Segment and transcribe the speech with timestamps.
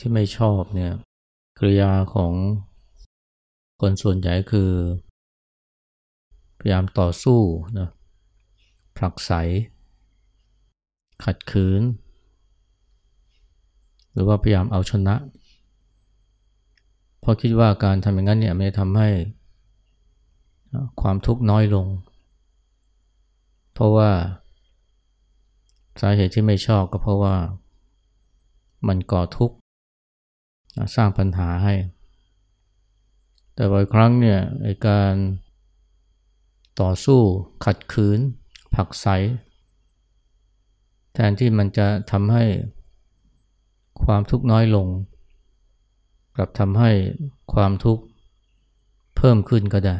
[0.00, 0.92] ที่ไม่ชอบเนี่ย
[1.58, 2.32] กริยาของ
[3.80, 4.70] คนส่วนใหญ่คือ
[6.58, 7.40] พยายามต่อสู้
[7.78, 7.88] นะ
[8.96, 9.32] ผลักไส
[11.24, 11.82] ขัดขืน
[14.12, 15.14] หรือว่าพยายามเอาชนะ
[17.20, 19.08] เพราะคิดว่าการทำอย่างนั้นเนี่ยมันจะทำให้
[21.00, 21.86] ความทุกข์น้อยลง
[23.72, 24.10] เพราะว่า
[26.00, 27.36] สาเหตุที่ไม่ชอบก็เพราะว่า
[28.88, 29.56] มันก่อทุกข์
[30.94, 31.74] สร้างปัญหาให้
[33.54, 34.40] แต่บ่อยครั้งเนี่ย
[34.88, 35.14] การ
[36.80, 37.20] ต่อสู้
[37.64, 38.18] ขัดขืน
[38.74, 39.06] ผักใส
[41.14, 42.44] แทนที่มันจะทำให้
[44.04, 44.86] ความทุกข์น้อยลง
[46.36, 46.90] กลับทำให้
[47.52, 48.02] ความทุกข์
[49.16, 49.96] เพิ่มขึ้นก็ได้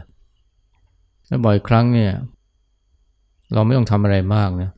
[1.26, 2.12] และบ่อยครั้งเนี่ย
[3.52, 4.70] เราไม่ต้องทำอะไรมากนะ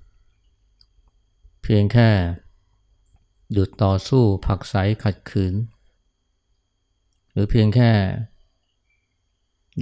[1.63, 2.09] เพียงแค่
[3.53, 5.55] หยุดต่อสู้ผักใสขัดขืน
[7.33, 7.91] หรือเพียงแค่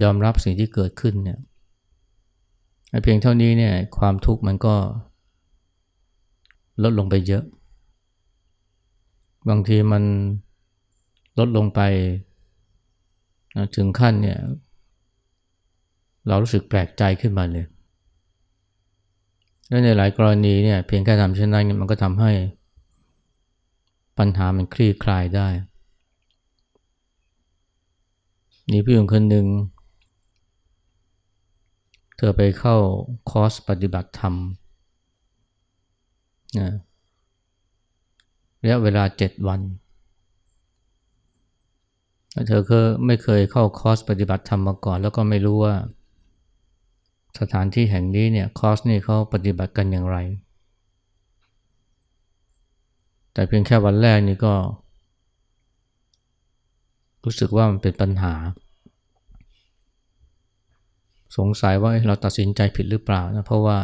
[0.02, 1.38] ยอมรับสิ่งที่เกิดขึ้นเนี่ย
[3.02, 4.74] เพียงเท่านี้เนี่ยความทุกข์มันก็
[6.82, 7.44] ลดลงไปเยอะ
[9.48, 10.02] บางทีมัน
[11.38, 11.80] ลดลงไป
[13.76, 14.38] ถึงขั้นเนี่ย
[16.28, 17.66] เรารู้สึกแปลกใจขึ้นมาเลย
[19.68, 22.32] และในหลายกรณีเนี่ยเพียงแค่ทำเช่นนั้นมันก็ทำให้
[24.18, 25.48] ปัญหามันคลี่คลายได้
[28.70, 29.46] มีพี่หญิงคนหนึ่ง
[32.16, 32.76] เธอไปเข้า
[33.30, 34.34] คอร์สปฏิบัติธรรม
[36.58, 36.70] นะ
[38.62, 39.60] ระยะเวลาเจ็ดวัน
[42.48, 45.74] เธอเคยไม่เคยเข้าคอร์สปฏิบัติธรรมมาก่อน แล้วก็ไม่รู้ว่า
[47.38, 50.16] สถานที่แห่งนี้เนี่ยคอร์สนี่เขาปฏิบัติกันอย่างไร
[53.32, 54.54] แต่เพียงแค่วันแรกนี่ก็
[57.24, 58.34] รู้สึกว่ามันเป็นปัญหา
[61.36, 63.78] สงสัยว่าเราตัดสินใจผิดหรือเปล่านะเพราะว่า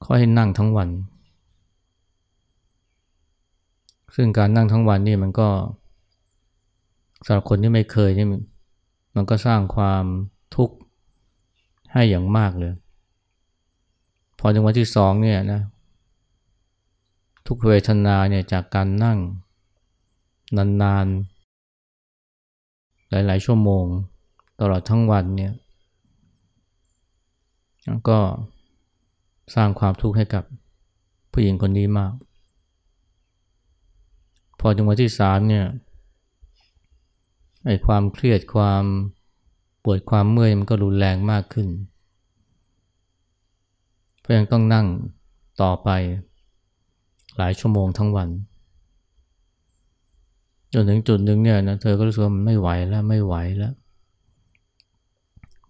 [0.00, 0.88] เขาให้นั่งทั้งวัน
[4.14, 5.48] ซึ่งการนั่งทั้งวันนี่มันก็
[7.26, 8.26] สำหรับคนที่ไม่เคยนี่
[9.16, 10.04] มันก็สร้างความ
[10.56, 10.76] ทุกข์
[11.92, 12.72] ให้อย่างมากเลย
[14.38, 15.60] พอถึงวันที่สองเนี่ยนะ
[17.46, 19.18] ทุกเวทนาเนี่ยจากการนั่ง
[20.56, 23.84] นานๆ หลายๆ ชั่วโมง
[24.60, 25.52] ตลอดทั้งวันเนี่ย
[28.08, 28.18] ก็
[29.54, 30.44] สร้างความทุกข์ให้กับ
[31.32, 32.12] ผู้หญิงคนนี้มาก
[34.60, 35.66] พอถึงวันที่สามเนี่ย
[37.66, 38.84] ไอ้ความเครียดความ
[39.82, 41.68] ปวดความเมื่อยมันก็รุนแรงมากขึ้น
[44.20, 44.86] เพราะยังต้องนั่ง
[45.62, 45.88] ต่อไป
[47.36, 48.28] หลายชั่วโมงทั้งวัน
[50.78, 53.72] จนถึงจุดหนึ่งเนี่ยนะเธอก็รู้สึกว่ามันไม่ไหวแล้วไม่ไหวแล้ว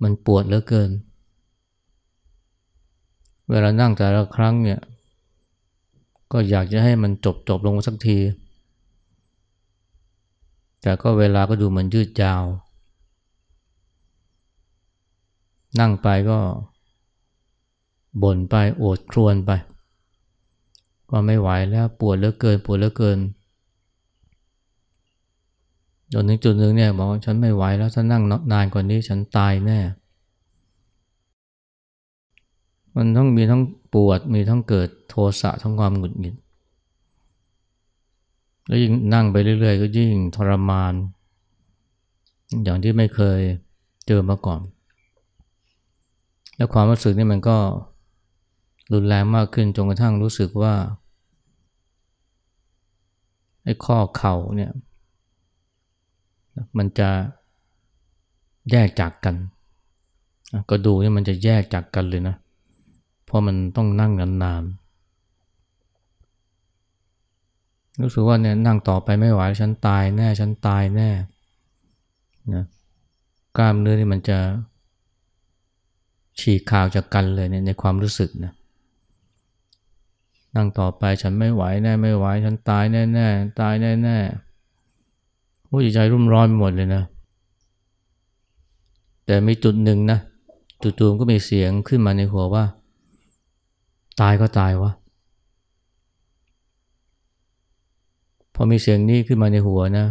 [0.03, 0.91] มันปวดเหลือเกิน
[3.50, 4.81] เวลานั่งแต่ละครั้งเนี่ย
[6.33, 8.19] ก็อยากจะให้มันจบจบลงสักที
[10.83, 12.44] แต่ก็เวลาก็ดูเหมือนยืดยาว
[15.81, 16.38] นั่งไปก็
[18.23, 19.50] บ่นไปโอดครวนไป
[21.11, 23.19] ก็ไม่ไหวแล้วปวดเหลือเกิน ปวดเหลือเกิน
[26.12, 28.22] จนถึงจุดหนึ่งเนี่ยบอกว่าฉันไม่ไหวแล้วถ้านั่ง
[28.53, 29.81] นานกว่านี้ฉันตายแน่
[32.97, 33.62] มันต้องมีทั้ง
[33.94, 36.34] ปวดมีทั้งเกิดโทสะทั้งความหงุดหงิด
[38.67, 40.94] แล้วยิ่งนั่งไปเรื่อย ๆ ก็ยิ่งทรมาน
[42.64, 43.41] อย่างที่ไม่เคย
[44.06, 44.61] เจอมาก่อน
[46.56, 47.56] แล้วความรู้สึกนี่มันก็
[48.93, 50.75] รุนแรงมากขึ้นจนกระทั่งรู้สึกว่า
[53.64, 54.70] ไอ้ข้อเข่าเนี่ย
[56.79, 57.08] มันจะ
[58.70, 59.37] แยกจากกัน
[60.70, 62.37] ก็ดูกนี่มันจะแยกจากกันเลยนะ
[63.25, 64.87] เพราะมันต้องนั่งนานๆ
[68.03, 71.11] รู้สึกว่าเนี่ยนั่งต่อไปไม่ไหวฉันตายแน่ฉันตายแน่
[72.55, 72.64] นะ
[73.56, 74.38] กล้ามเนื้อนี่มันจะ
[76.41, 78.52] ฉีกขาดจากกันเลยเนี่ยในความรู้สึกนะ
[80.56, 83.29] นั่งต่อไปฉันไม่ไหวแน่ไม่ไหวฉันตายแน่แน่
[83.61, 84.19] ตายแน่แน่
[85.68, 87.02] โอ้ยใจรุ่มร้อนไปหมดเลยนะ
[89.26, 90.18] แต่มีจุดหนึ่งนะ
[90.82, 92.64] จู่ๆก็มีเสียงขึ้นมาในหัวว่า
[94.20, 94.92] ตายก็ตายวะ
[98.54, 100.06] พอมีเสียงนี้ขึ้นมาในหัวนะ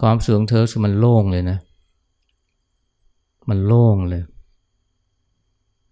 [0.00, 1.58] ความเสื่อมเธอสุมันโล่งเลยนะ
[3.48, 4.22] มันโล่งเลย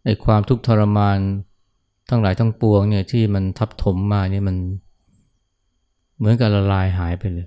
[0.05, 1.19] ไอความทุกข์ทรมาน
[2.09, 4.57] ทั้งหลายทั้งปวงเนี่ยที่มันทับถมมาเนี่ยมัน
[6.23, 7.47] เหมือนกับละลายหายไปเลย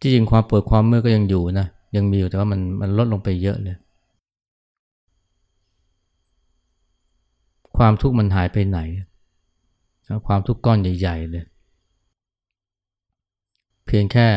[0.00, 1.66] ที่จริงความปวดความเมื่อยก็ยังอยู่นะ
[1.96, 3.76] ยังมีอยู่แต่ว่ามันมันลดลงไปเยอะเลย
[7.76, 8.78] ความทุกข์มันหายไปไหน
[10.26, 11.44] ความทุกข์ก้อนใหญ่ๆเลย
[13.86, 14.28] เพียงแค่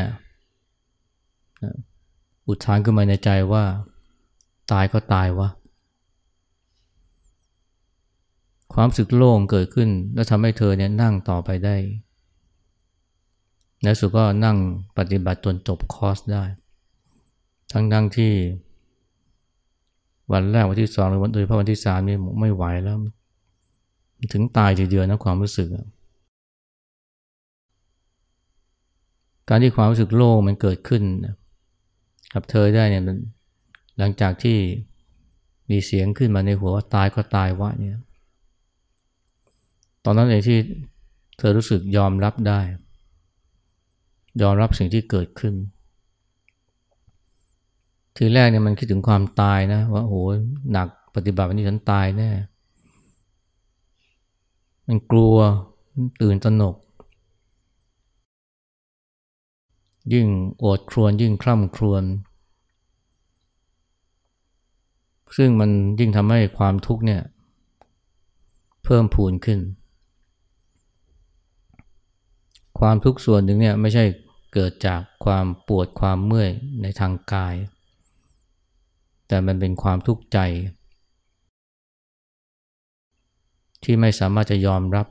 [2.47, 3.63] อุทานขึ้นมาในใจว่า
[4.71, 5.49] ตายก็ตายวะ
[8.75, 11.75] ความสึกโล่งเกิดขึ้น แล้วทำให้เธอเนี่ยนั่งต่อไปได้
[13.83, 14.57] ในสุดก็นั่ง
[14.97, 16.43] ปฏิบัติจนจบคอร์สได้
[17.71, 18.33] ทั้งทั้งที่
[20.31, 22.97] วันแรกวันที่สองหรือวันโดยเฉพาะวันที่สามนี่ไม่ไหวแล้ว
[24.33, 25.67] ถึงตายทีเดียวนะความรู้สึก
[29.49, 31.03] การที่ความรู้สึกโล่งมันเกิดขึ้น
[32.33, 33.03] กับเธอได้เนี่ย
[33.97, 34.57] หลังจากที่
[35.69, 37.97] มีเสียงขึ้นมาในหัวว่าตายก็ตายวะเนี่ย
[40.05, 40.57] ตอนนั้นเองที่
[41.37, 42.59] เธอรู้สึกยอมรับได้
[44.41, 45.53] ยอมรับสิ่งที่เกิดขึ้น
[48.15, 50.21] ทีแรกเนี่ยมันคิดถึงความตายนะ ว่าโอ้
[50.71, 52.31] หนักปฏิบัติวันนี้ฉันตายแน่
[54.87, 55.35] มันกลัว
[56.21, 56.75] ตื่นตระหนก
[60.13, 60.27] ยิ่ง
[60.59, 62.03] โอดครวนยิ่งคร่ำครวญ
[65.37, 65.69] ซึ่งมัน
[65.99, 67.21] ยิ่งทำให้ความทุกข์เนี่ย
[68.83, 69.59] เพิ่มพูนขึ้น
[72.79, 74.03] ความทุกข์ส่วนหนึ่งเนี่ยไม่ใช่
[74.53, 76.49] เกิดจากความปวดความเมื่อย
[76.81, 77.55] ในทางกาย
[79.27, 80.39] แต่มันเป็นความทุกข์ใจ
[83.83, 85.07] ที่ไม่สามารถจะยอมรับ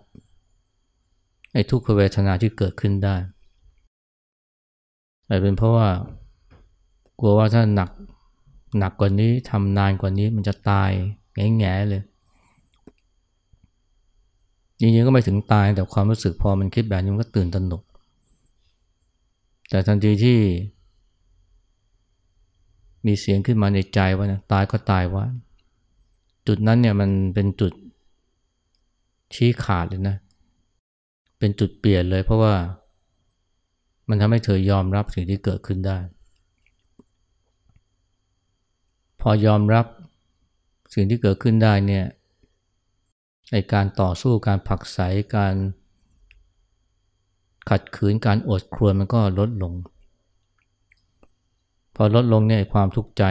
[1.52, 3.16] ไอ้ทุกขเวทนาที่เกิดขึ้นได้
[5.28, 5.88] อาจเป็นเพราะว่า
[7.20, 7.90] กลัวว่าถ้าหนัก
[8.78, 10.90] หนักกว่านี้ทำนานกว่านี้มันจะตาย
[11.58, 12.02] แง่ๆเลย
[14.85, 17.83] จริงๆก็ไม่ถึงตายแต่ความรู้สึกพอมันคิดแบบนี้มันก็ตื่นตระหนก
[19.71, 20.39] แต่ทันทีที่
[23.07, 25.25] มีเสียงขึ้นมาในใจว่านะตายก็ตายว่า
[26.47, 27.73] จุดนั้นเนี่ยมันเป็นจุด
[29.35, 30.17] ชี้ขาดเลยนะ
[31.39, 32.55] เป็นจุดเปลี่ยนเลยเพราะว่า
[34.09, 35.99] มันทำให้เธอยอมรับสิ่งที่เกิดขึ้นได้
[39.21, 39.87] พอยอมรับ
[40.95, 42.05] สิ่งที่เกิดขึ้นได้เนี่ย
[43.52, 44.99] ในการต่อสู้การผักใส
[45.37, 45.55] การ
[47.70, 49.73] ขัดขืนการอดครวญมันก็ลดลง
[51.94, 53.25] พอลดลงเนี่ยความทุกข์ใจ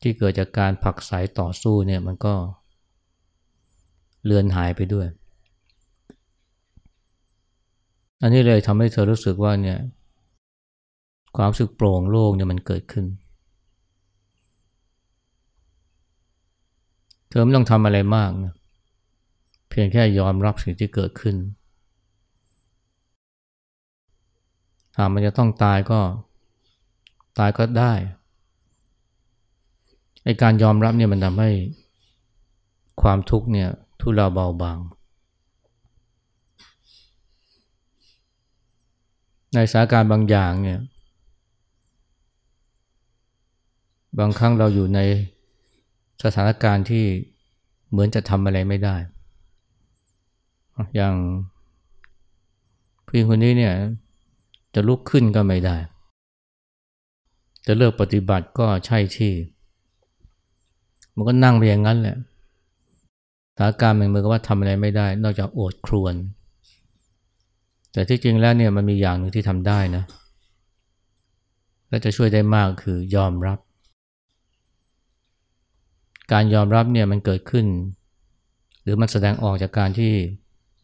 [0.00, 2.34] ที่เกิดจากการผักใสต่อสู้เนี่ยมันก็
[4.24, 5.06] เลือนหายไปด้วย
[8.22, 9.78] อันนี้เลยทำให้เธอรู้สึกว่าเนี่ย
[11.36, 13.06] ความสึกโปร่งโล่งเนี่ยมันเกิดขึ้น
[17.28, 18.54] เธอไม่ต้องทำอะไรมากนะ
[19.70, 21.36] เพียงแค่ยอมรับสิ่งที่เกิดขึ้น
[24.96, 26.00] หากมันจะต้องตายก็
[27.38, 27.92] ตายก็ได้
[30.24, 31.50] ไอการยอมรับเนี่ยมันทำให้
[33.02, 33.68] ความทุกข์เนี่ย
[34.00, 34.78] ทุเลาเบาบาง
[39.54, 40.80] ในสถานการณ์บางอย่างเนี่ย
[44.18, 45.00] บางครั้งเราอยู่ใน
[46.24, 47.04] สถานการณ์ที่
[47.90, 48.96] เหมือนจะทำอะไรไม่ได้
[50.96, 51.14] อย่าง
[53.06, 53.74] ผู้หญิงคนนี้เนี่ย
[54.74, 55.76] จะลุกขึ้นก็ไม่ได้
[57.66, 59.32] จะเลิกปฏิบัติก็ใช่ที่
[61.14, 62.16] มันก็นั่งไปอย่างนั้นแหละ
[63.56, 66.14] สถานการณ์มันเหมือนกับว่าทำอะไรไม่ได้ นอกจากโอดครวน
[67.92, 70.04] แต่ที่จริงแล้วเนี่ยมันมีอย่างหนึ่งที่ทำได้นะ
[71.88, 73.58] และจะช่วยได้มากคือยอมรับ
[76.32, 77.66] การยอมรับเนี่ยมันเกิดขึ้น
[78.82, 80.12] หรือมันแสดงออกจากการที่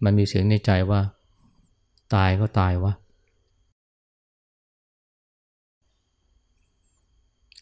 [0.04, 1.00] มันมีเสียงในใจว่า
[2.14, 2.92] ตายก็ตายวะ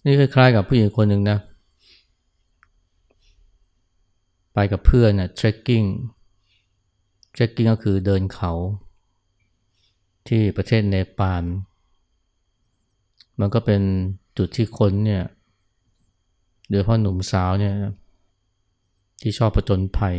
[0.04, 1.38] นี่คล้ายๆกับผู้หญิงคนหนึ่งนะ
[4.54, 5.82] ไปกับเพื่อนนะ trekking
[7.32, 8.52] trekking ก็คือเดินเขา
[10.28, 11.42] ที่ประเทศเนปาล
[13.40, 13.83] มันก็เป็น
[14.38, 15.25] จุดที่คนเนี่ย
[16.68, 17.75] โดยเฉพาะหนุ่มสาวเนี่ย
[19.21, 20.16] ที่ชอบประจนภัย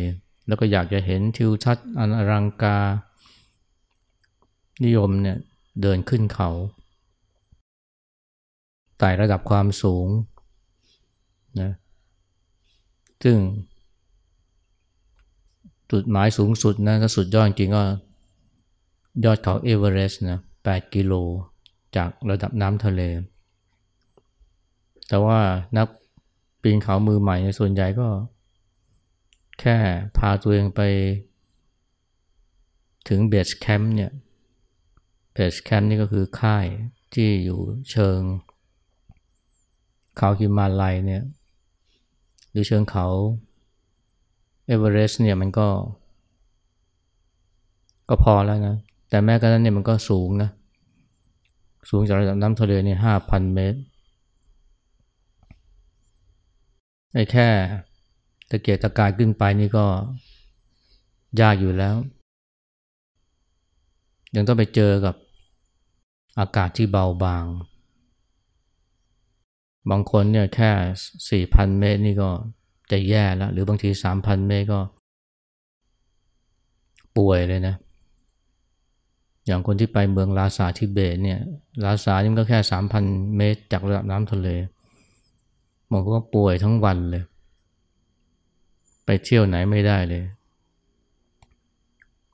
[0.50, 2.78] แล้วก็อยากจะเห็นทิวทัศน์อันอลังกา
[4.84, 5.38] นิยมเนี่ย
[5.82, 6.50] เดินขึ้นเขา
[8.98, 10.08] ไต่ระดับความสูง
[11.62, 11.72] นะ
[13.24, 13.38] ซึ่ง
[15.92, 17.84] จุดหมายสูงสุดนะถ้าสุดยอดจริงก็
[19.26, 21.14] ยอดเขาเอเวอเรสต์นะ8กิโล
[21.96, 23.02] จากระดับน้ำทะเล
[25.08, 25.40] แต่ว่า
[25.78, 25.88] นัก
[26.62, 28.08] ปีนเขามือใหม่ส่วนใหญ่ก็
[29.60, 29.78] แค่
[30.18, 30.82] พาตัวเองไป
[33.08, 34.12] ถึง base camp เนี่ย
[35.34, 36.66] base camp นี่ก็คือค่าย
[37.14, 37.60] ที่อยู่
[37.92, 38.20] เชิง
[40.18, 41.24] เขาฮิมาลัยเนี่ย
[42.52, 43.08] หรือเชิงเขา
[44.66, 45.68] เอเวอเรสต์เนี่ยมันก็
[48.10, 48.78] ก็พอแล้วนะ
[49.10, 50.50] แต่แม้กระนั้นเนี่ยมันก็สูงนะ
[51.90, 53.80] สูงจากระดับน้ำทะเลเนี่ยห้าพันเมตร
[57.14, 57.48] ไอ้แค่
[58.50, 59.86] ตะเกียกตะกายขึ้นไปนี่ก็
[61.42, 61.96] ยากอยู่แล้ว
[64.36, 65.16] ยังต้องไปเจอกับ
[66.40, 67.46] อากาศที่เบาบาง
[69.90, 70.72] บางคนเนี่ยแค่
[71.30, 72.30] สี่พันเมตรนี่ก็
[72.92, 74.80] จะแย่แล้ว หรือบางทีสามพันเมตรก็
[77.18, 77.76] ป่วยเลยนะ
[79.46, 81.40] อย่างคนที่ไปเมืองลาซาทิเบตเนี่ย
[81.84, 83.04] ลาซานี่มันก็แค่สามพัน
[83.38, 84.48] เมตรจากระดับน้ำทะเล
[85.92, 87.24] บางคนก็ป่วยทั้งวันเลย
[89.12, 90.24] ไปเที่ยวไหนไม่ได้เลย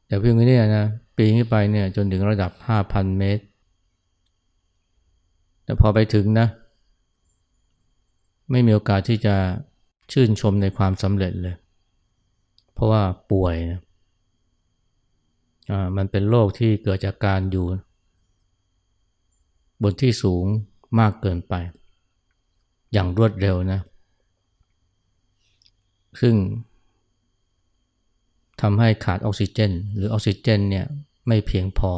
[0.07, 3.43] แต่พียงนี้นะปีนขึ้นไปเนี่ยจนถึงระดับห้าพันเมตร
[5.63, 6.47] แต่พอไปถึงนะ
[8.51, 9.35] ไม่มีโอกาสที่จะ
[10.11, 11.55] ชื่นชมในความสำเร็จเลย
[12.73, 13.79] เพราะว่าป่วยนะ
[15.97, 17.65] มันเป็นโรคที่เกิดจากการอยู่
[19.81, 20.45] บนที่สูง
[20.99, 21.53] มากเกินไป
[22.93, 23.81] อย่างรวดเร็วนะ
[26.21, 26.35] ซึ่ง
[28.61, 30.85] ทำให้ขาดออกซิเจน หรือออกซิเจนเนี่ย
[31.27, 31.93] ไม่เพียงพอ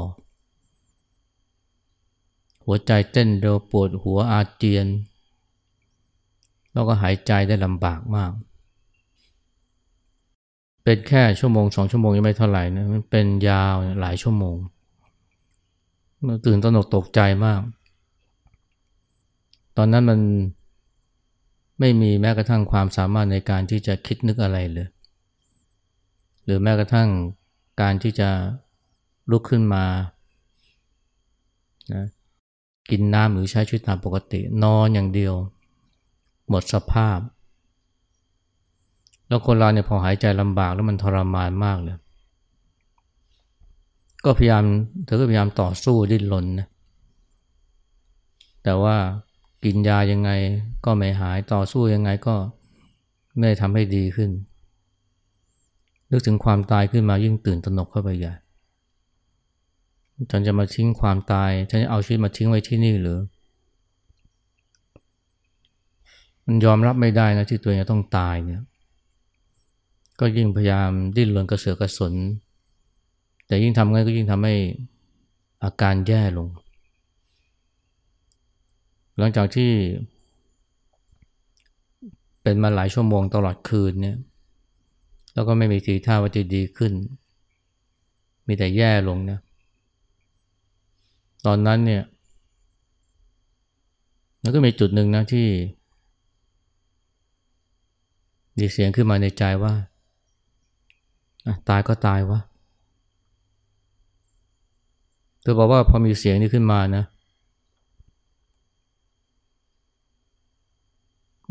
[2.66, 4.88] หัวใจเต้นเร็วปวดหัวอาเจียน
[6.74, 8.32] แล้วก็หายใจได้ลำบากมาก
[10.84, 14.58] เป็นแค่ชั่วโมงสองชั่วโมงยังไม่เท่าไหร่นะมันเป็นยาวหลายชั่วโมง
[16.46, 17.62] ตื่นตระหนกตกใจมาก
[19.78, 20.20] ตอนนั้นมัน
[21.80, 24.88] ไม่มีแม้กระทั่งความสามารถในการที่จะคิดนึกอะไรเลย
[26.46, 27.10] หรือแม้กระทั่ง
[27.82, 28.30] การที่จะ
[29.32, 29.86] ลุกขึ้นมา
[31.94, 32.06] นะ
[32.90, 35.34] กินน้ำหรือใช้ชีวิตตามปกติ นอนอย่างเดียว
[36.50, 37.20] หมดสภาพ
[39.28, 41.98] แล้วคนเราเนี่ยพอหายใจลำบากแล้วมันทรมานมากเลย
[44.26, 44.64] ก็พยายาม
[45.06, 46.68] เธอก็พยายามต่อสู้ดิ้นรนนะ
[48.64, 48.96] แต่ว่า
[49.64, 50.30] กินยายังไง
[50.86, 52.36] ก็ไม่หายต่อสู้ยังไงก็
[53.38, 54.30] ไม่ได้ทำให้ดีขึ้น
[56.12, 58.34] นึกถึงความตายขึ้นมายิ่งตื่นตระหนกเข้าไปใหญ่
[60.32, 63.20] ฉันจะมาทิ้งความตาย ฉันจะเอาชีวิตมาทิ้งไว้ที่นี่หรือ
[66.46, 68.64] มันยอมรับไม่ได้นะที่ตัวเองต้องตายเนี่ย
[70.20, 72.14] ก็ยิ่งพยายามดิ้นรนกระเสือกกระสน
[73.48, 74.56] แต่ยิ่งทำงั้นก็ยิ่งทำให้
[75.64, 76.48] อาการแย่ลง
[79.18, 79.72] หลังจากที่
[82.44, 84.18] เป็นมาหลายชั่วโมงตลอดคืนเนี่ย
[85.34, 86.92] แล้วก็ไม่มีทีท่าว่าจะดีขึ้น
[88.48, 89.40] มีแต่แย่ลงนะ
[91.46, 92.04] ตอนนั้นเนี่ย
[94.44, 95.48] มันก็มีจุดหนึ่งนะที่
[98.58, 99.74] มีเสียงขึ้นมาในใจว่า
[101.70, 102.40] ตายก็ตายวะ
[105.42, 107.04] เธอบอกว่าพอมีเสียงนี้ขึ้นมานะ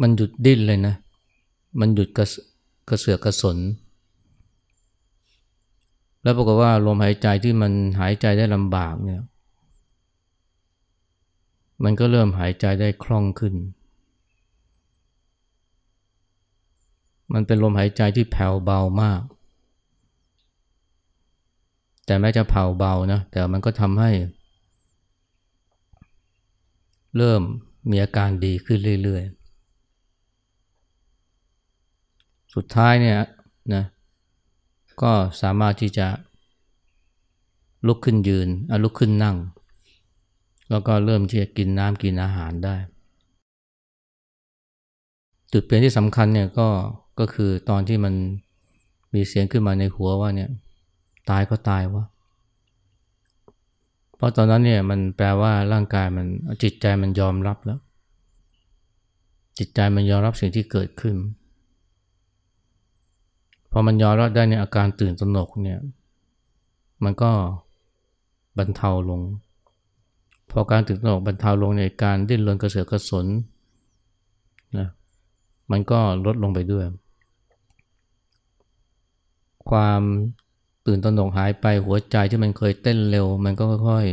[0.01, 0.95] มันหยุดดิ้นเลยนะ
[1.81, 2.27] มันหยุดกระ
[2.89, 3.57] กระเสือกกระสน
[6.23, 9.23] แล้วปรากฏว่าลมหายใจที่มันหายใจได้ลำบากเนี่ย
[11.85, 13.55] มันก็เริ่มหายใจได้คล่องขึ้น
[17.33, 19.23] มันเป็นลมหายใจที่แผ่วเบามาก
[22.07, 24.11] แต่แม้จะแผ่วเบานะ แต่มันก็ทำให้
[27.17, 27.43] เริ่ม
[27.91, 29.46] มีอาการดีขึ้นเรื่อยๆ
[32.57, 33.19] สุดท้ายเนี่ย
[33.75, 33.85] นะ
[35.03, 36.07] ก็สามารถที่จะ
[37.87, 38.49] ลุกขึ้นยืน
[38.85, 39.37] ลุกขึ้นนั่ง
[40.71, 42.77] แล้วก็เริ่มที่จะกินน้ำกินอาหารได้
[45.53, 46.69] จุดเปลี่ยนที่สำคัญเนี่ยก็
[47.19, 48.15] ก็คือตอนที่มัน
[49.15, 50.51] มีเสียงขึ้นมาในหัวว่าเนี่ย
[51.31, 52.05] ตายก็ตายวะ
[54.17, 56.27] เพราะตอนนั้นเนี่ยมันแปลว่าร่างกายมัน
[56.63, 57.79] จิตใจมันยอมรับแล้ว
[59.59, 61.17] จิตใจมันยอมรับสิ่งที่เกิดขึ้น
[63.79, 65.79] พอมันยอมรับได้ในอาการตื่นตระหนกเนี่ย
[67.05, 67.31] มันก็
[68.59, 69.21] บรรเทาลง
[70.51, 73.27] พอการตื่นตระหนกบรรเทาลงในการดิ้นรนกระเสือกกระสน
[74.79, 74.89] นะ
[75.71, 76.85] มันก็ลดลงไปด้วย
[79.71, 80.01] ความ
[80.87, 84.07] ตื่นตระหนกหายไปหัวใจที่มันเคยเต้นเร็ว มันก็ค่อย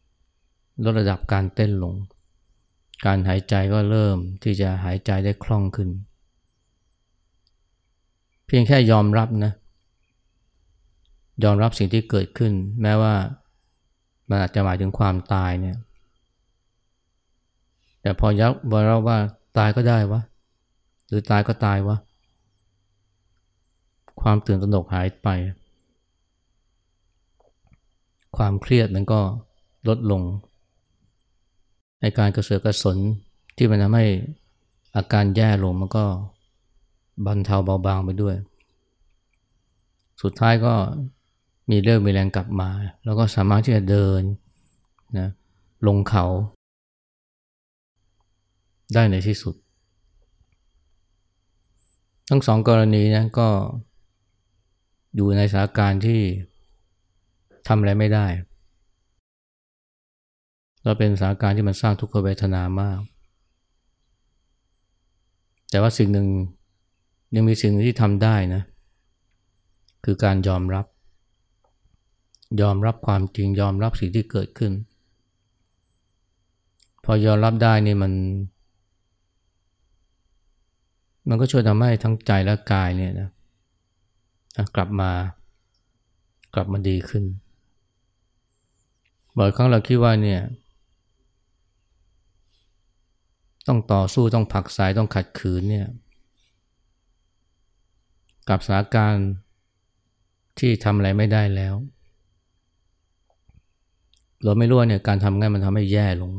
[0.00, 1.94] ๆลดระดับการเต้นลง
[3.06, 5.90] การหายใจก็เริ่มที่จะหายใจได้คล่องขึ้น
[8.46, 9.52] เพียงแค่ยอมรับนะ
[11.44, 13.14] ยอมรับสิ่งที่เกิดขึ้น แม้ว่า
[14.28, 15.76] มันอาจจะหมายถึงความตายเนี่ย
[18.02, 19.18] แต่พอยักบอกเราว่า
[19.58, 20.20] ตายก็ได้วะ
[21.08, 21.96] หรือตายก็ตายวะ
[24.20, 25.28] ความตื่นตระหนกหายไป
[28.36, 29.20] ความเครียดมันก็
[29.88, 30.22] ลดลง
[32.00, 32.96] ในการกระเสือกกระสน
[33.56, 34.06] ที่มันทำให้
[34.96, 36.04] อาการแย่ลงมันก็
[37.24, 38.36] บรรเทาเบาบางไปด้วย
[40.22, 40.74] สุดท้ายก็
[41.70, 42.70] มีเรื่องมีแรงกลับมา
[43.04, 44.22] แล้วก็สามารถที่จะเดิน
[45.18, 45.28] นะ
[45.86, 46.26] ลงเขา
[48.94, 49.54] ได้ในที่สุด
[52.28, 53.48] ทั้งสองกรณีนะก็
[55.16, 56.20] อยู่ในสถานการณ์ที่
[57.68, 58.26] ทำอะไรไม่ได้
[60.82, 63.00] แล้วเป็นสถานการณ์ที่มันสร้างทุกขเวทนามาก
[65.70, 66.28] แต่ว่าสิ่งหนึ่ง
[67.34, 68.62] ยังมีสิ่งที่ทำได้นะ
[70.04, 70.86] คือการยอมรับ
[72.60, 74.72] ยอมรับความจริงยอมรับสิ่งที่เกิดขึ้น
[77.04, 78.12] พอยอมรับได้นี่มัน
[81.28, 83.28] มันก็ช่วยทำให้ทั้งใจและกายเนี่ยนะ
[84.74, 85.10] กลับมา
[86.54, 87.24] กลับมาดีขึ้น
[89.36, 90.40] บ่อยครั้งเราคิดว่าเนี่ย
[93.68, 95.86] ต้องต่อสู้ต้องผักสายต้องขัดขืนเนี่ย
[98.48, 99.28] กับสถานการณ์
[100.58, 101.74] ที่ทำอะไรไม่ได้แล้ว
[104.42, 106.32] เราไม่รู้เนี่ยการทำงานมันทำให้แย่ลง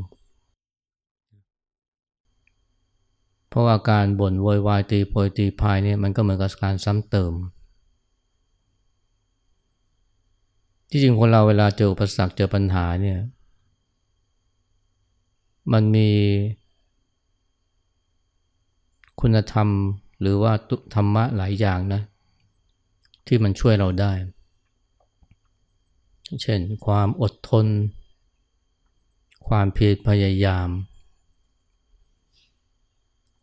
[3.48, 7.32] เพราะว่าการบ่นโวยวายตีโพยตีพายเนี่ยมันก็เหมือนกับการซ้ำเติม
[10.90, 13.18] ที่จริงคนเราเวลาเจออุปสรรคเจอปัญหาเนี่ย
[15.72, 16.08] มันมี
[19.20, 19.68] คุณธรรม
[20.20, 20.52] หรือว่า
[20.94, 22.02] ธรรมะหลายอย่างนะ
[23.26, 24.12] ที่มันช่วยเราได้
[26.42, 27.66] เช่นความอดทน
[29.48, 30.68] ความเพียรพยายาม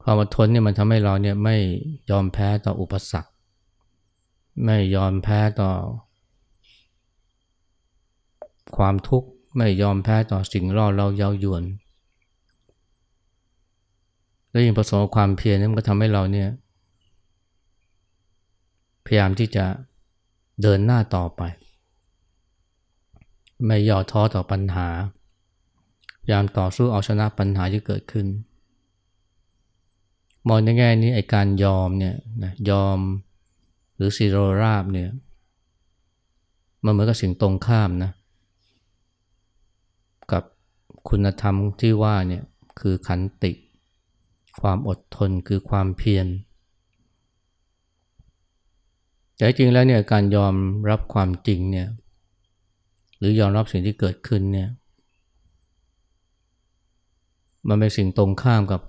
[0.04, 1.58] ความอดทนเนี่ยมันทำให้เราเนี่ยไม่
[2.10, 3.32] ยอมแพ้ต่ออุปสรรค
[4.66, 5.72] ไม่ยอมแพ้ต่อ
[8.78, 11.64] ความทุกข์ไม่ยอมแพ้ต่อสิ่งล่อเราเย้ายวน
[14.50, 16.50] แล้วยิ่งผสมความเพียรนี่มันก็ทำให้เราเนี่ย
[19.06, 19.66] พยายามที่จะ
[20.62, 21.42] เดินหน้าต่อไป
[23.66, 24.88] ไม่ย่อท้อต่อปัญหา
[26.22, 28.28] พยายามต่อสู้เอาชนะปัญหาที่เกิดขึ้น
[30.48, 33.00] มองในแง่นี้ไอการยอมเนี่ยนะยอม
[33.96, 35.10] หรือซีโรราบเนี่ย
[36.84, 38.12] มันเหมือนกับสิ่งตรงข้ามนะ
[40.32, 40.44] กับ
[41.10, 42.44] คุณธรรมที่ว่าเนี่ย
[42.80, 43.52] คือขันติ
[44.62, 46.28] ความอดทนคือความเพียร
[49.36, 50.56] แต่จริงแล้วเนี่ยการยอม
[50.90, 51.88] รับความจริงเนี่ย
[53.18, 54.70] หรือยอมรับสิ่งที่เกิดขึ้นเนี่ย
[57.68, 58.82] มันเป็นสิ่งตรงข้ามกับ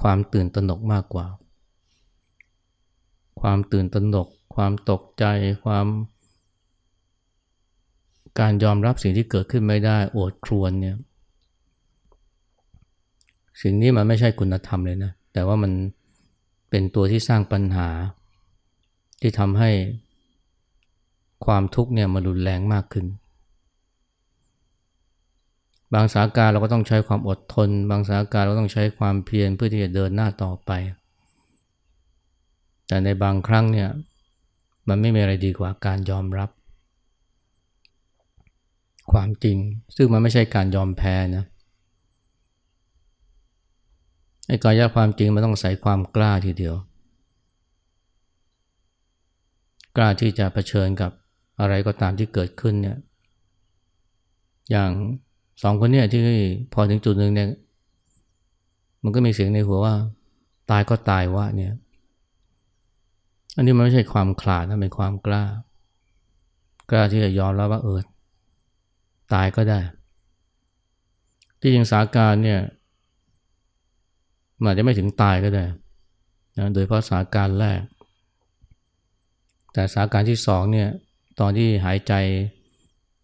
[0.00, 1.26] ความตื่นตระหนกมากกว่า
[3.40, 5.24] ความตื่นตระหนก ความตกใจ
[5.64, 5.86] ความ
[8.40, 10.96] การยอมรับสิ่งที่เกิดขึ้นไม่ได้โอดครวนเนี่ย
[13.62, 15.72] สิ่งนี้มันไม่ใช่คุณธรรมเลยนะแต่ว่ามัน
[16.70, 17.88] เป็นตัวที่สร้างปัญหา
[19.26, 19.70] ที่ทำให้
[21.46, 23.06] ความทุกข์เนี่ยมันรุนแรงมากขึ้น
[25.94, 30.70] บางสาการเราก็ต้องใช้ความอดทน บางสาการเราต้องใช้ความเพียรเพื่อที่จะเดินหน้าต่อไป
[32.86, 33.88] แต่ในบางครั้งเนี่ย
[34.88, 36.50] มันไม่มีอะไรดีกว่าการยอมรับ
[39.12, 39.56] ความจริง
[39.96, 41.44] ซึ่งมันไม่ใช่การยอมแพ้นะ
[44.48, 46.76] ไอ้การยความจริงมันต้องใส่ความกล้าทีเดียว
[49.96, 51.10] กล้าที่จะะเผชิญกับ
[51.60, 52.96] อะไรก็ตามที่เกิดขึ้นเนี่ย
[54.70, 54.90] อย่าง
[55.62, 56.20] สองคนเนี่ยที่
[56.72, 57.48] พอถึงจุดหนึ่งเนี่ย
[59.02, 59.94] มันก็มีเสียงในหัวว่า
[60.70, 61.72] ตายก็ตายวะเนี่ย
[63.56, 65.44] อันนี้มันไม่ใช่ความขลาดนะเป็นความกล้า
[66.90, 68.00] กล้าที่จะยอมรับว่าเออ
[69.34, 69.80] ตายก็ได้
[71.60, 72.60] ที่จริงสาการเนี่ย
[74.60, 75.64] มันอาจจะไม่ถึงตายก็ได้
[76.58, 77.80] นะโดยเพราะสาการแรก
[79.74, 80.88] แต่สาการที่สองเนี่ย
[81.40, 82.12] ตอนที่หายใจ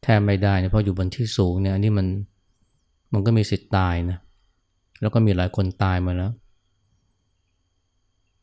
[0.02, 2.06] แทบไม่ได้เนี่ยเพราะอยู่บนที่สูงเนี่ยอันนี้มัน
[3.12, 4.18] มันก็มีสิทธิ์ตายนะ
[5.00, 6.32] แล้วก็มีหลายคนตายมาแล้ว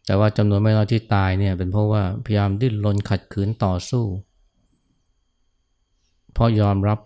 [0.05, 4.05] แต่ว่าจำนวนไม่น้อยที่ตายเนี่ยเป็นเพราะว่าพยายามดิ้นรนขัดขืนต่อสู้
[6.33, 6.99] เพราะยอมรับ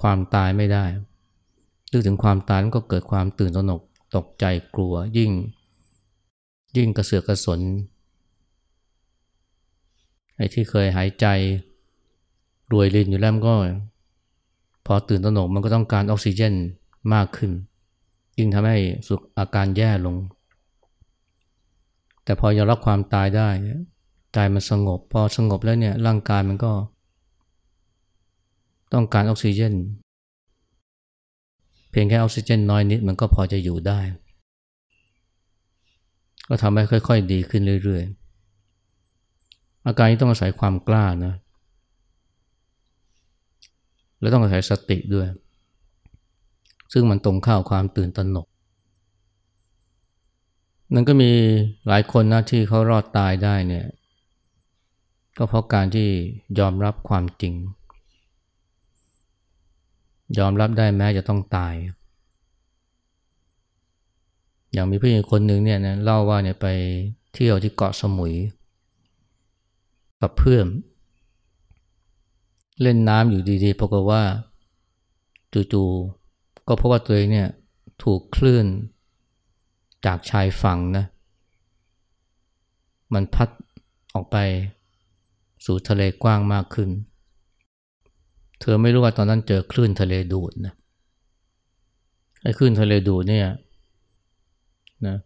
[0.00, 0.84] ความตายไม่ได้
[1.90, 3.80] นึกถึงความตายก็เกิดความตื่นตระหนก
[4.16, 5.30] ตกใจกลัวยิ่ง
[6.76, 7.60] ยิ่งกระเสือกกระสน
[10.36, 11.26] ไอ้ที่เคยหายใจ
[12.72, 13.54] รวยลินอยู่แล้วก็
[14.86, 16.54] พอตื่นตระหนกมันก็ต้องการออกซิเจน
[17.14, 17.50] มากขึ้น
[18.38, 20.16] ยิ่งทำให้สุขอาการแย่ลง
[22.24, 23.48] แต่พอยอมรับความตายได้
[24.32, 26.72] ใจมันสงบ พอสงบแล้วเนี่ยร่างกายมันก็
[28.92, 29.74] ต้องการออกซิเจน
[31.90, 34.00] เพียงแค่ออกซิเจนน้อยนิดมันก็พอจะอยู่ได้
[36.48, 38.21] ก็ทำให้ค่อย ๆ ดีขึ้นเรื่อยๆ
[39.86, 41.34] อาการนี้ต้องอาศัยความกล้านะ
[44.20, 45.28] แล้วต้องอาศัยสติด้วย
[46.92, 48.46] ซึ่งมันตรงข้าวความตื่นตระหนก
[50.94, 51.30] นั่นก็มี
[51.88, 53.86] หลายคนนะที่เขารอดตายได้เนี่ย
[55.38, 56.08] ก็เพราะการที่
[56.58, 57.54] ยอมรับความจริง
[60.38, 61.74] ยอมรับได้แม้จะต้องตาย
[64.72, 66.66] อย่างมีผู้หญิงคนหนึ่งเนี่ยนะเล่าว่าเนี่ยไป
[67.34, 68.34] เที่ยวที่เกาะสมุย
[70.22, 70.66] กับเพื่อน
[72.82, 74.22] เล่นน้ำอยู่ดีๆปรากฏว่า
[75.72, 77.48] จู่ๆก็เพราะว่าตัวเองเนี่ย
[78.02, 78.66] ถูกคลื่น
[80.06, 81.04] จากชายฝั่งนะ
[83.14, 83.48] มันพัด
[84.14, 84.36] ออกไป
[85.64, 86.90] สู่ทะเลกว้างมากขึ้น
[88.60, 90.74] เธอไม่รู้ว่าตอนนั้นเจอคลื่นทะเลดูดนะ
[92.42, 93.48] ไอ้คลื่นทะเลดูดเนี่ย
[95.06, 95.16] นะ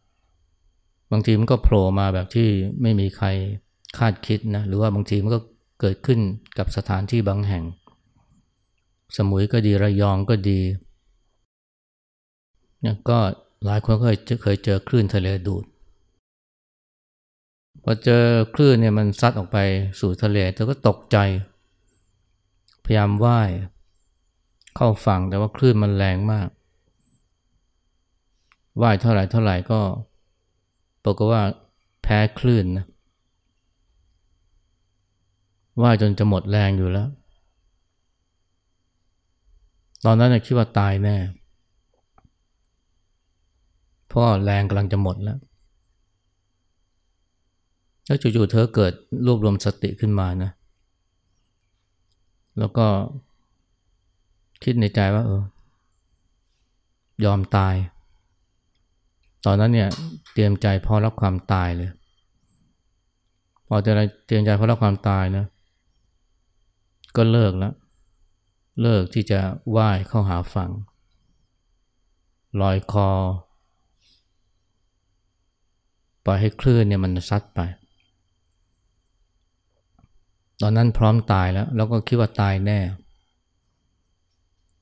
[1.12, 2.48] บางทีมันก็โผล่มาแบบที่
[2.82, 3.26] ไม่มีใคร
[3.98, 5.40] คาดคิดนะหรือว่าบางทีมันก็
[5.80, 6.20] เกิดขึ้น
[6.58, 7.64] กับสถานที่บางแห่ง
[9.16, 10.60] สมุยก็ดีระยองก็ดี
[12.80, 13.18] เนี่ยก็
[13.64, 15.64] หลายคนเคยเคยเจอคลื่นทะเลดูด
[17.82, 19.58] พอเจอคลื่นเนี่ยมันซัดออกไป
[20.00, 21.16] สู่ทะเลเธอก็ตกใจ
[22.84, 23.50] พยายามว่าย
[24.76, 26.48] เข้าฝั่งแต่ว่าคลื่นมันแรงมาก
[28.82, 29.80] ว่ายเท่าไหร่เท่าไหร่ก็
[31.04, 31.42] บอกว่า
[32.02, 32.86] แพ้คลื่นนะ
[35.82, 37.08] ว่ายจนจะหมดแรงอยู่แล้ว
[40.04, 41.16] ตอนนั้นคิดว่าตายแน่
[44.08, 45.38] เพราะแรงกำลังจะหมดแล้ว
[48.06, 48.92] แล้วจู่ๆเธอเกิด
[49.26, 50.50] รวบรวมสติขึ้นมานะ
[52.58, 52.86] แล้วก็
[54.64, 55.42] คิดในใจว่า เออ
[57.24, 57.74] ยอมตาย
[59.44, 59.88] ตอนนั้นเนี่ย
[60.32, 61.90] เตรียมใจพอรับความตายเลย
[63.66, 63.86] พอเต
[64.30, 65.44] รียมใจพอรับความตายนะ
[67.16, 67.74] ก็เลิกแล้ว
[68.82, 69.40] เลิกที่จะ
[69.76, 70.70] ว่ายเข้าหาฝั่ง
[72.60, 73.10] ลอยคอ
[76.24, 77.60] ปล่อยให้คลื่นเนี่ยมันซัดไป
[80.60, 82.78] ตอนนั้นพร้อมตายแล้ว แล้วก็คิดว่าตายแน่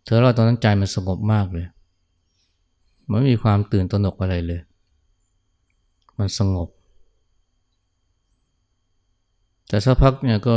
[0.05, 1.67] เธอเราตอนนั้นใจมันสงบมากเลย
[3.11, 4.61] มันไม่มีความตื่นตระหนกอะไรเลย
[6.19, 6.69] มันสงบ
[9.69, 10.55] แต่สักพักเนี่ยก็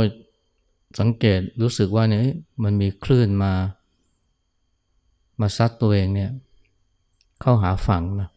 [0.98, 2.22] สังเกตรู้สึกว่าเนี่ย
[2.64, 3.52] มันมีคลื่นมา
[5.40, 6.30] มาซัดตัวเองเนี่ย
[7.40, 8.30] เข้าหาฝั่งนะ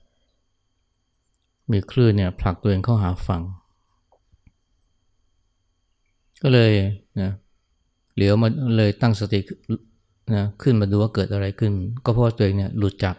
[1.71, 3.41] มีคลื่นเนี่ยผลักตัวเองเข้าหาฝั่ง
[6.41, 6.71] ก็เลย
[7.21, 7.31] นะ
[8.15, 9.39] เหลียวมาเลยตั้งสติ
[10.35, 11.71] นะขึ้นมาดูว่าเกิดอะไรขึ้น
[12.05, 13.15] ก็เพราะตัวเองเนี่ยหลุดจาก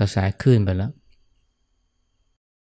[0.00, 0.90] กระแสคลื่นไปแล้ว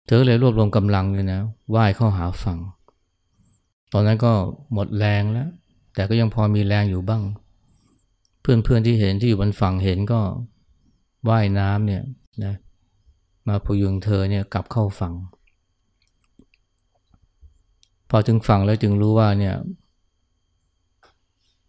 [0.06, 1.40] เธอเลยรวบรวมกำลังเลยนะ
[1.74, 2.58] ว่ายเข้าหาฝั่ง
[3.96, 4.32] อนนั้นก็
[4.72, 5.48] หมดแรงแล้ว
[5.94, 7.22] แต่ก็ยังพอมีแรงอยู่บ้าง
[8.40, 10.20] เพื่อนๆที่เห็นที่อยู่บนฝั่งเห็นก็
[11.28, 12.02] ว่ายน้ำเนี่ย
[12.44, 12.54] นะ
[13.48, 15.14] มาพยุงเธอเนี่ยกลับเข้าฝั่ง
[18.10, 19.54] พอถึงฝั่งแล้วจึงรู้ว่าเนี่ย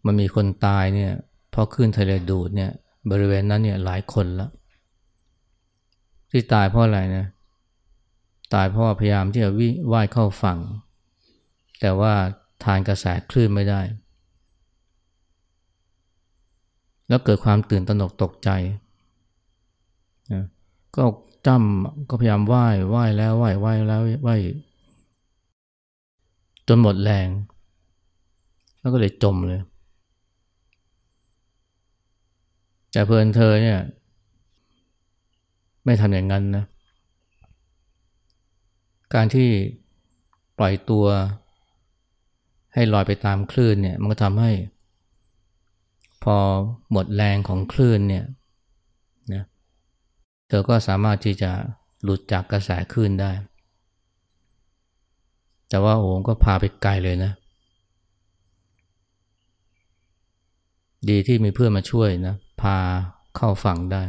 [0.06, 1.12] มันมีคนตายเนี่ย
[1.50, 2.70] เพราะขึ้นทะเลดูดเนี่ย
[3.10, 4.50] บริเวณนั้นเนี่ยหลายคนแล้ว
[6.30, 7.26] ที่ตายเพราะอะไรนะ
[8.54, 10.58] ตายเพราะพยายามที่จะวิ่งว่ายเข้าฝั่ง
[11.80, 12.12] แต่ว่า
[12.64, 13.80] ทานกระแสคลื่นไม่ได้
[17.08, 18.50] แล้วเกิดความตื่นตระหนกตกใจ
[20.32, 20.44] นะ
[20.96, 21.04] ก็
[21.46, 24.40] จำก็พยายามไหว่ายว่ายแล้วไหว่ายว่ายแล้วว่าย
[26.68, 27.28] จนหมดแรง
[28.80, 29.60] แล้วก็เลยจมเลย
[32.92, 33.80] แต่เพื่อนเธอเนี่ย
[35.84, 36.64] ไม่ทำอย่างนั้นนะ
[39.14, 39.48] การที่
[40.58, 41.06] ปล่อยตัว
[42.74, 44.52] ให้ลอยไปตามคลื่นเนี่ยมันก็ทำให้
[46.24, 46.36] พอ
[46.92, 48.24] หมดแรงของคลื่นเนี่ย
[49.34, 49.44] นะ
[50.48, 51.50] เธอก็สามารถที่จะ
[52.02, 53.32] หลุดจากกระแสคลื่นได้
[55.68, 57.32] แต่ว่าโอ้ก็พาไปไกลเลยนะ
[61.08, 62.76] ดีที่มีเพื่อนมาช่วยนะ พา
[63.36, 64.02] เข้าฝั่งได้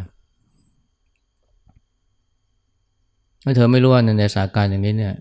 [3.43, 5.15] ถ้าเธอไม่รู้ว่าในสถานการณ์อย่างนี้เนี่ย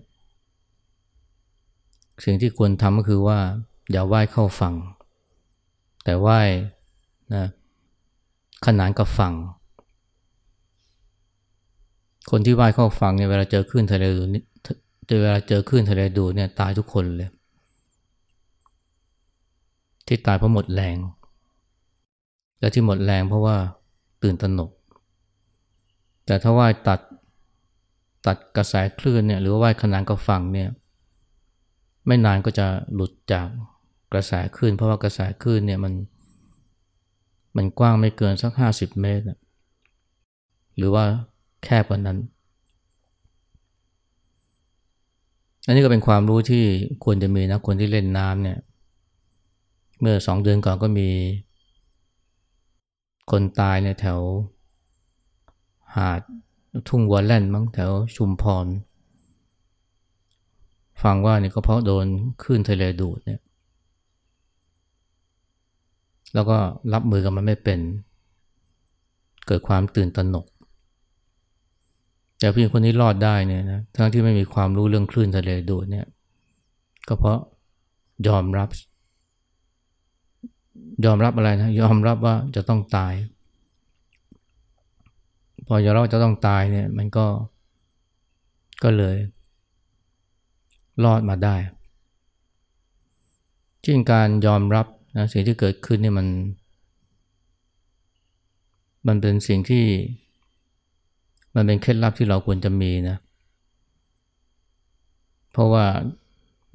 [2.25, 3.39] สิ่งที่ควรทำก็คือว่า
[3.91, 4.75] อย่าว่ายเข้าฝั่ง
[6.05, 6.47] แต่ว่าย
[7.33, 7.45] นะ
[8.65, 9.33] ขนานกับฝั่ง
[12.31, 14.23] คนที่ว่ายเข้าฝั่งเนี่ยเวลาเจอคลื่นทะเลดู
[15.07, 17.29] เจอเวลาเจอคลื่นทะเลดูเนี่ยตายทุกคนเลย
[20.07, 20.97] ที่ตายเพราะหมดแรง
[22.59, 23.55] และที่หมดแรงเพราะว่า
[24.23, 24.71] ตื่นตระหนก
[26.25, 26.99] แต่ถ้าว่ายตัด
[28.25, 30.69] ตัดกระแสคลื่นเนี่ยหรือว่าว่ายขนานกับฝั่งเนี่ย
[32.09, 33.47] ไม่นานก็จะหลุดจาก
[34.13, 35.93] กระแสคลื่นเพราะว่ากระแสคลื่นเนี่ยมัน
[37.57, 39.25] มันกว้างไม่เกินสักห้าสิบเมตร
[40.77, 41.03] หรือว่า
[41.63, 42.17] แคบกว่านั้น
[45.65, 46.63] อันนี้ก็เป็นความรู้ที่
[47.03, 48.59] ควรจะมีนะคนที่เล่นน้ำเนี่ย
[49.99, 51.09] เมื่อสองเดือนก่อนก็มี
[53.31, 54.19] คนตายในแถว
[55.95, 56.21] หาด
[56.89, 58.67] ทุ่งวัวแล่นมั้งแถวชุมพร
[61.03, 62.05] ฟังว่านี่ก็เพราะโดน
[62.43, 63.41] คลื่นทะเลดูดเนี่ย
[66.33, 66.57] แล้วก็
[66.93, 67.79] รับมือกับมันไม่เป็น
[69.47, 70.45] เกิดความตื่นตระหนก
[72.39, 76.05] แต่พี่คนนี้รอดได้เนี่ยนะทั้งที่ไม่มีความรู้เรื่องคลื่นทะเลดูดเนี่ย
[77.07, 77.39] ก็เพราะ
[78.27, 78.69] ยอมรับ
[81.05, 83.13] ยอมรับอะไรนะยอมรับว่าจะต้องตาย
[85.67, 87.25] พอยอมรับจะต้องตายเนี่ยมันก็
[88.83, 89.15] ก็เลย
[91.03, 91.55] รอดมาได้
[93.85, 94.85] จริงการยอมรับ
[95.17, 96.27] นะสิ่งที่เกิดขึ้นนี่มัน
[99.07, 99.85] มันเป็นสิ่งที่
[101.55, 103.17] มันเป็นเคล็ดลับที่เราควรจะมีนะ
[105.51, 105.85] เพราะว่า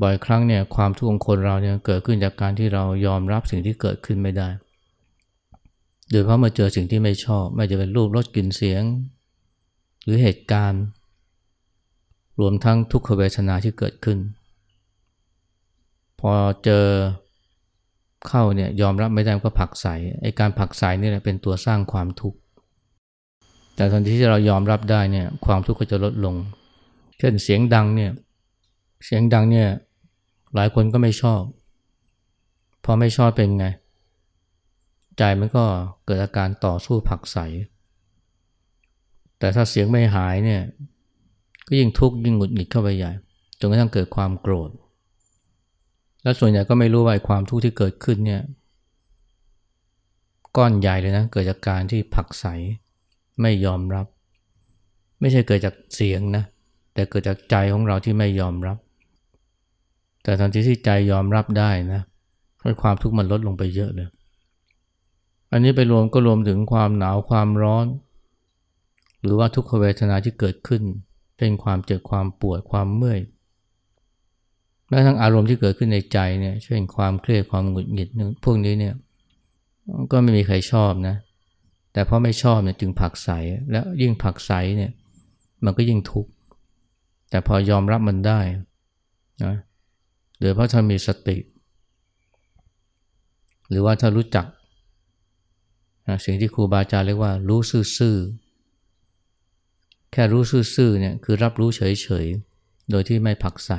[0.02, 4.48] บ่อยครั้งเนี่ยความทุกข์ของคนเราเนี่ยเกิดขึ้นจากการที่เรายอมรับสิ่งที่เกิดขึ้นไม่ได้
[6.10, 8.82] โดยเพราะมาเจอสิ่งที่ไม่ชอบ ไม่จะเป็นรูปรสกลิ่นเสียง
[10.02, 10.84] หรือเหตุการณ์
[12.40, 14.18] รวมทั้งทุกขเวทนาที่เกิดขึ้น
[16.20, 16.32] พอ
[16.64, 16.86] เจอ
[18.28, 19.86] เข้าเนี่ยยอมรับไม่ได้ก็ผักใส
[20.22, 22.38] ไอ้การผักใสนี่แหละเป็นตัวสร้างความทุกข์
[23.76, 26.34] แต่ทันทีที่เรายอมรับได้เนี่ยความทุกข์ก็จะลดลง
[27.18, 28.10] เช่นเสียงดังเนี่ย
[29.04, 29.68] เสียงดังเนี่ย
[30.54, 31.42] หลายคนก็ไม่ชอบ
[32.84, 33.66] พอไม่ชอบเป็นไง
[35.18, 35.64] ใจมันก็
[36.06, 37.38] เกิดอาการต่อสู้ผักใส
[39.38, 40.62] แต่ถ้าเสียงไม่หายเนี่ย
[41.66, 43.10] ก็ยิ่งทุกข์ยิ่งหงุดหงิดเข้าไปใหญ่
[43.60, 44.70] จนกระทั่งเกิดความโกรธ
[46.22, 48.42] และส่วนใหญ่ก็ไม่รู้ว่าความทุกข์ที่เกิดขึ้นเนี่ย
[50.56, 52.46] ก้อนใหญ่เลยนะเกิดจากการที่ผักใส
[53.40, 54.06] ไม่ยอมรับ
[55.20, 56.44] ไม่ใช่เกิดจากเสียงนะ
[56.94, 58.76] แต่เกิดจากใจของเราที่ไม่ยอมรับ
[60.22, 62.02] แต่ทันทีที่ใจยอมรับได้นะ
[62.82, 64.08] ความทุกข์มันลดลงไปเยอะเลย
[65.52, 67.86] อันนี้ไปรวมก็รวมถึงความหนาวความร้อน
[69.20, 70.82] หรือว่าทุกขเวทนาที่เกิดขึ้น
[71.38, 73.20] เป็นความเจ็บความปวดความเมื่อย
[74.88, 78.08] แม้ทั้งอารมณ์ที่เกิดขึ้นในใจเนี่ยเช่นความเครียดความหงุดหงิด
[78.44, 78.94] พวกนี้เนี่ย
[80.12, 81.16] ก็ไม่มีใครชอบนะ
[81.92, 83.30] แต่เพราะไม่ชอบเนี่ยจึงผักใส
[83.70, 84.90] และยิ่งผักใสเนี่ย
[85.64, 86.30] มันก็ยิ่งทุกข์
[87.30, 88.40] แต่พอยอมรับมันได้
[89.44, 89.54] นะ
[90.40, 91.36] โดยเพราะถ้ามีสติ
[93.70, 94.46] หรือว่าถ้ารู้จัก
[96.08, 97.60] นะสิ่งที่ครูบาอาจารย์เรียกว่ารู้
[97.98, 98.43] ซื่อๆ
[100.16, 100.42] แค่รู้
[100.74, 103.70] ซื่อๆเนี่ยคือรับรู้เฉยๆ โดยที่ไม่ผักใส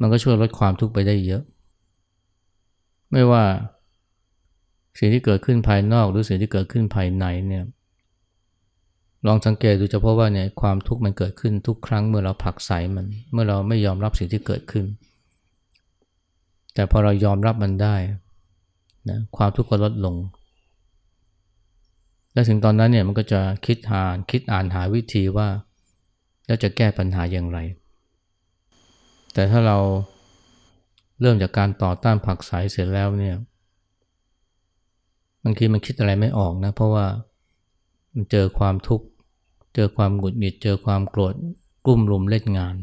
[0.00, 1.42] มันก็ช่วยลดความทุกข์ไปได้เยอะ
[3.10, 3.44] ไม่ว่า
[4.98, 7.64] สิ่งที่เกิดขึ้นภายนอกหรือสิ่งที่เกิดขึ้นภายในเนี่ย
[9.26, 14.86] ลองสังเกตดูจะพบว่าเนี่ยความทุกข์มันเกิดขึ้นทุกครั้งเมื่อเราผักใสมัน เมื่อเราไม่ยอมรับสิ่งที่เกิดขึ้น
[16.74, 17.96] แต่พอเรายอมรับมันได้
[19.10, 20.14] นะความทุกข์ก็ลดลง
[22.34, 25.48] และถึงตอนนั้นเนี่ยมันก็จะคิดหาคิดอ่านหาวิธีว่า
[26.46, 27.58] แล้วจะแก้ปัญหาอย่างไร
[29.34, 29.78] แต่ถ้าเรา
[31.20, 33.36] เริ่มจากการต่อต้านผักสายเสร็จแล้วเนี่ย
[35.44, 37.06] บางทีมันคิดอะไรไม่ออกนะ เพราะว่า
[38.12, 39.06] มันเจอความทุกข์
[39.74, 41.34] เจอความหงุดหงิด เจอความโกรธ
[41.86, 42.76] กลุ่มลุมเล่นงาน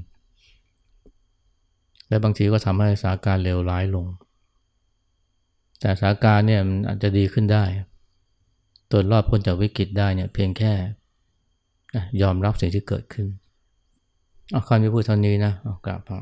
[2.09, 4.05] และบางทีก็ทำให้สาการเลวร้ายลง
[5.79, 7.63] แต่สาการเนี่ยมันอาจจะดีขึ้นได้
[8.91, 10.73] ตัวรอดพ้นจากวิกฤตได้เนี่ยเพียงแค่
[12.21, 13.27] ยอมรับสิ่งที่เกิดขึ้น
[14.51, 16.21] เอาคำที่พูดเท่านี้นะเอากราบพระ